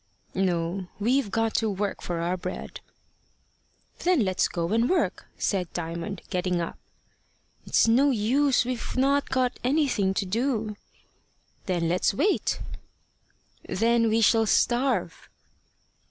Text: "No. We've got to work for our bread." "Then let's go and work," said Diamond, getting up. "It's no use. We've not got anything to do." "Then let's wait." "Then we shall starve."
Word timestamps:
"No. 0.33 0.87
We've 0.99 1.29
got 1.29 1.53
to 1.57 1.69
work 1.69 2.01
for 2.01 2.21
our 2.21 2.35
bread." 2.35 2.79
"Then 3.99 4.25
let's 4.25 4.47
go 4.47 4.69
and 4.69 4.89
work," 4.89 5.27
said 5.37 5.71
Diamond, 5.73 6.23
getting 6.31 6.59
up. 6.59 6.79
"It's 7.67 7.87
no 7.87 8.09
use. 8.09 8.65
We've 8.65 8.97
not 8.97 9.29
got 9.29 9.59
anything 9.63 10.15
to 10.15 10.25
do." 10.25 10.75
"Then 11.67 11.87
let's 11.87 12.15
wait." 12.15 12.61
"Then 13.69 14.09
we 14.09 14.21
shall 14.21 14.47
starve." 14.47 15.29